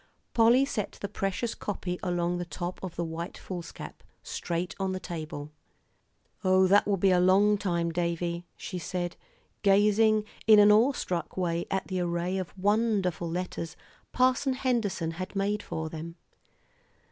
[0.33, 4.99] Polly set the precious copy along the top of the white foolscap, straight on the
[4.99, 5.51] table.
[6.43, 9.15] "Oh, that will be a long time, Davie," she said,
[9.61, 13.75] gazing in an awe struck way at the array of wonderful letters
[14.11, 16.15] Parson Henderson had made for them.